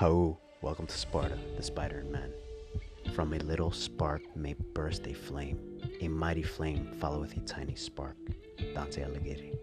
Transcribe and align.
How, 0.00 0.38
welcome 0.62 0.86
to 0.86 0.96
Sparta, 0.96 1.36
the 1.58 1.62
Spider 1.62 2.06
Man. 2.08 2.32
From 3.12 3.34
a 3.34 3.38
little 3.40 3.70
spark 3.70 4.22
may 4.34 4.54
burst 4.72 5.06
a 5.06 5.12
flame, 5.12 5.58
a 6.00 6.08
mighty 6.08 6.42
flame 6.42 6.90
followeth 6.98 7.36
a 7.36 7.40
tiny 7.40 7.74
spark. 7.74 8.16
Dante 8.72 9.02
Alighieri. 9.02 9.58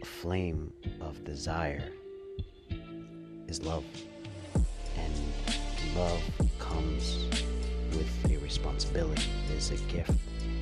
A 0.00 0.06
flame 0.06 0.72
of 1.02 1.22
desire 1.22 1.92
is 3.46 3.62
love, 3.62 3.84
and 4.54 5.94
love 5.94 6.22
comes 6.58 7.26
with 7.90 8.30
a 8.30 8.38
responsibility. 8.38 9.28
It 9.50 9.56
is 9.56 9.70
a 9.70 9.76
gift, 9.92 10.12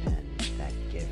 and 0.06 0.40
that 0.58 0.72
gift, 0.90 1.10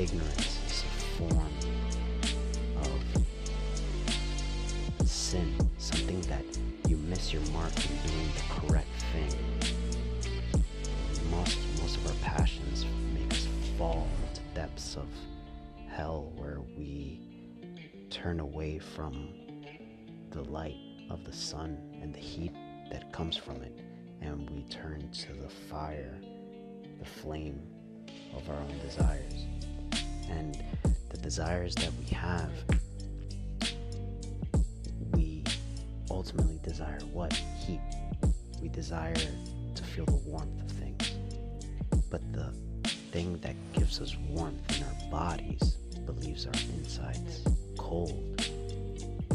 ignorance 0.00 0.58
is 0.66 0.82
a 0.82 0.86
form 1.18 1.52
of 4.98 5.06
sin, 5.06 5.54
something 5.76 6.22
that 6.22 6.42
you 6.88 6.96
miss 6.96 7.34
your 7.34 7.42
mark 7.52 7.70
in 7.76 7.96
doing 8.10 8.30
the 8.34 8.42
correct 8.48 8.88
thing. 9.12 9.34
Most 11.30 11.58
most 11.82 11.96
of 11.98 12.06
our 12.06 12.14
passions 12.22 12.86
make 13.12 13.30
us 13.30 13.46
fall 13.76 14.08
into 14.30 14.40
depths 14.54 14.96
of 14.96 15.06
hell 15.86 16.32
where 16.34 16.60
we 16.78 17.20
turn 18.08 18.40
away 18.40 18.78
from 18.78 19.28
the 20.30 20.40
light 20.44 20.78
of 21.10 21.24
the 21.24 21.32
sun 21.32 21.76
and 22.00 22.14
the 22.14 22.18
heat 22.18 22.54
that 22.90 23.12
comes 23.12 23.36
from 23.36 23.56
it 23.56 23.78
and 24.22 24.48
we 24.48 24.62
turn 24.70 25.10
to 25.12 25.34
the 25.34 25.50
fire, 25.50 26.18
the 26.98 27.04
flame 27.04 27.60
of 28.34 28.48
our 28.48 28.56
own 28.56 28.78
desires. 28.78 29.46
And 30.30 30.62
the 31.10 31.18
desires 31.18 31.74
that 31.76 31.90
we 31.98 32.06
have, 32.14 32.50
we 35.12 35.44
ultimately 36.10 36.58
desire 36.62 37.00
what? 37.12 37.32
Heat. 37.32 37.80
We 38.62 38.68
desire 38.68 39.14
to 39.14 39.82
feel 39.82 40.04
the 40.06 40.20
warmth 40.26 40.60
of 40.62 40.70
things. 40.72 41.12
But 42.10 42.20
the 42.32 42.52
thing 43.12 43.38
that 43.40 43.54
gives 43.72 44.00
us 44.00 44.16
warmth 44.28 44.76
in 44.76 44.84
our 44.84 45.10
bodies, 45.10 45.76
believes 46.06 46.46
our 46.46 46.52
insides 46.76 47.42
cold, 47.76 48.40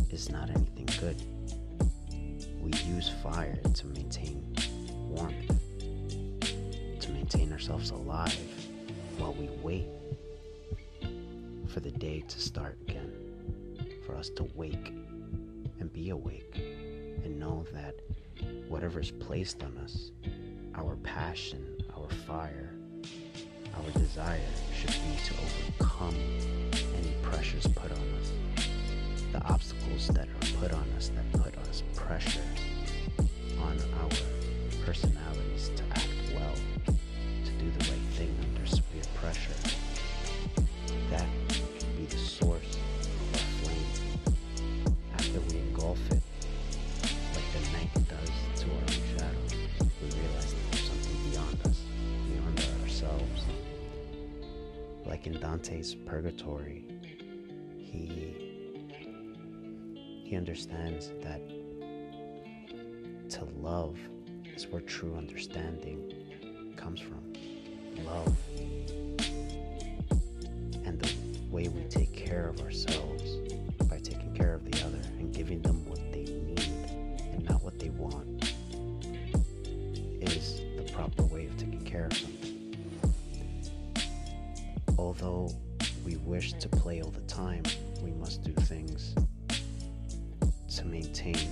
is 0.09 0.29
not 0.29 0.49
anything 0.49 0.87
good. 0.99 1.21
We 2.61 2.71
use 2.87 3.09
fire 3.21 3.57
to 3.73 3.87
maintain 3.87 4.43
warmth, 5.09 5.47
to 6.99 7.11
maintain 7.11 7.51
ourselves 7.51 7.91
alive 7.91 8.37
while 9.17 9.33
we 9.33 9.49
wait 9.61 9.85
for 11.75 11.81
the 11.81 11.91
day 11.91 12.23
to 12.25 12.39
start 12.39 12.77
again, 12.87 13.11
for 14.05 14.15
us 14.15 14.29
to 14.29 14.47
wake 14.55 14.93
and 15.81 15.91
be 15.91 16.11
awake 16.11 16.55
and 16.55 17.37
know 17.37 17.65
that 17.73 17.95
whatever 18.69 19.01
is 19.01 19.11
placed 19.11 19.61
on 19.61 19.77
us, 19.79 20.11
our 20.75 20.95
passion, 21.03 21.83
our 21.97 22.09
fire, 22.25 22.73
our 23.75 23.91
desire 23.99 24.39
should 24.73 24.87
be 24.87 25.17
to 25.25 25.33
overcome 25.33 26.15
any 26.95 27.13
pressures 27.21 27.67
put 27.67 27.91
on 27.91 28.07
us, 28.21 28.31
the 29.33 29.43
obstacles 29.43 30.07
that 30.07 30.29
are 30.29 30.61
put 30.61 30.71
on 30.71 30.89
us 30.95 31.09
that 31.09 31.29
put 31.43 31.57
us 31.67 31.83
pressure 31.93 32.39
on 33.59 33.77
our 34.01 34.85
personalities 34.85 35.71
to 35.75 35.83
act 35.91 36.04
Like 55.25 55.33
in 55.33 55.41
Dante's 55.41 55.95
Purgatory, 55.95 56.85
he 57.79 58.35
he 60.23 60.35
understands 60.35 61.13
that 61.23 61.41
to 63.29 63.45
love 63.59 63.97
is 64.55 64.67
where 64.67 64.81
true 64.81 65.15
understanding 65.15 66.13
comes 66.75 67.01
from. 67.01 67.33
Love. 68.05 68.37
And 70.85 70.99
the 70.99 71.11
way 71.49 71.69
we 71.69 71.81
take 71.85 72.13
care 72.13 72.49
of 72.49 72.61
ourselves 72.61 73.37
by 73.89 73.97
taking 73.97 74.31
care 74.35 74.53
of 74.53 74.69
the 74.69 74.79
other 74.85 75.01
and 75.17 75.33
giving 75.33 75.59
them 75.63 75.83
what 75.89 76.01
they 76.11 76.25
need 76.25 76.69
and 77.33 77.43
not 77.49 77.63
what 77.63 77.79
they 77.79 77.89
want 77.89 78.53
is 80.21 80.61
the 80.77 80.83
proper 80.93 81.23
way 81.23 81.47
of 81.47 81.57
taking 81.57 81.83
care 81.83 82.05
of 82.05 82.13
something. 82.13 82.44
Although 84.97 85.51
we 86.05 86.17
wish 86.17 86.53
to 86.53 86.69
play 86.69 87.01
all 87.01 87.11
the 87.11 87.21
time, 87.21 87.63
we 88.01 88.11
must 88.11 88.43
do 88.43 88.53
things 88.53 89.15
to 90.75 90.85
maintain 90.85 91.51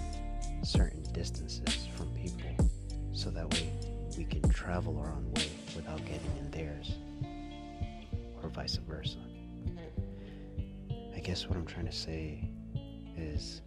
certain 0.64 1.04
distances 1.14 1.88
from 1.96 2.08
people 2.14 2.70
so 3.12 3.30
that 3.30 3.52
way 3.54 3.70
we 4.18 4.24
can 4.26 4.42
travel 4.50 4.98
our 4.98 5.12
own 5.12 5.32
way 5.34 5.50
without 5.76 6.00
getting 6.06 6.32
in 6.40 6.52
theirs 6.52 6.94
or 8.42 8.50
vice 8.50 8.76
versa. 8.76 9.18
I 11.16 11.20
guess 11.20 11.48
what 11.48 11.58
I'm 11.58 11.66
trying 11.66 11.86
to 11.86 11.92
say 11.92 12.50
is 13.18 13.62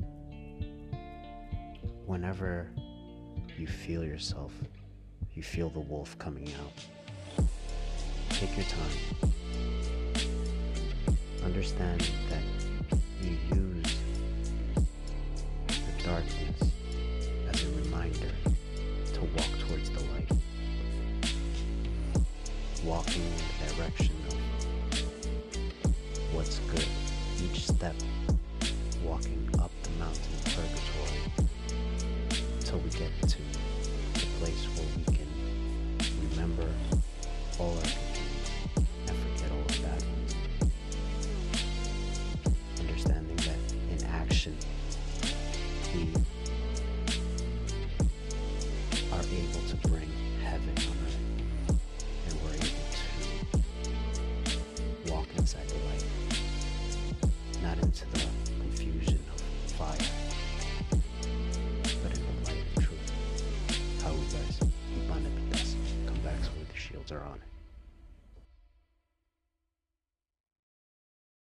whenever 2.06 2.70
you 3.58 3.66
feel 3.66 4.04
yourself, 4.04 4.52
you 5.34 5.42
feel 5.42 5.70
the 5.70 5.80
wolf 5.80 6.18
coming 6.18 6.50
out, 6.60 7.46
take 8.30 8.54
your 8.56 8.66
time. 8.66 9.32
Understand 11.56 12.00
that 12.28 12.44
you 13.22 13.30
use 13.50 13.96
the 15.68 16.04
darkness 16.04 16.60
as 17.50 17.64
a 17.64 17.68
reminder 17.82 18.30
to 19.14 19.20
walk 19.20 19.52
towards 19.66 19.88
the 19.88 20.00
light. 20.00 20.30
Walking 22.84 23.22
in 23.22 23.32
the 23.38 23.74
direction 23.74 24.14
of 24.28 24.34
what's 26.34 26.58
good. 26.58 26.88
Each 27.42 27.66
step 27.66 27.96
walking 29.02 29.48
up 29.58 29.70
the 29.82 29.90
mountain 29.98 30.34
of 30.34 30.44
purgatory 30.44 31.22
until 32.58 32.80
we 32.80 32.90
get 32.90 33.10
to 33.28 33.38
the 34.12 34.26
place 34.40 34.62
where 34.76 34.88
we 34.98 35.04
can 35.04 35.30
remember 36.30 36.68
all 37.58 37.78
our 37.78 38.05
the 57.80 58.26
confusion 58.60 59.20
of 59.32 59.40
fire, 59.72 59.96
but 62.02 62.12
in 62.16 62.22
the 62.24 62.44
light 62.44 62.62
of 62.76 62.84
truth. 62.84 64.02
How 64.02 64.12
guys, 64.12 64.60
Ibana 64.98 65.30
Pitas, 65.50 65.74
come 66.06 66.20
back 66.20 66.42
so 66.42 66.50
the 66.72 66.78
shields 66.78 67.12
are 67.12 67.22
on. 67.22 67.40